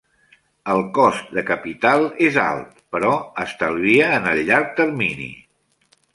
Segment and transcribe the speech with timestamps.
[0.75, 3.13] El cost de capital és alt, però
[3.45, 5.31] estalvia en el llarg termini.